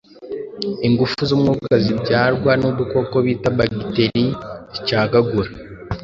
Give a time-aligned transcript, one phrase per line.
[0.87, 4.23] Ingufu z’umwuka zibyarwa n’udukoko bita bagiteri
[4.73, 5.51] zicagagura